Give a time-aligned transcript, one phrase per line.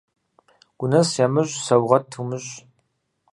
[0.79, 2.53] Гунэс ямыщӀ саугъэт умыщӀ.